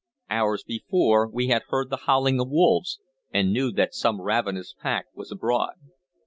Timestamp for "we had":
1.29-1.61